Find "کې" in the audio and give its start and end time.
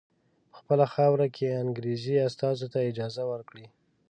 1.35-1.59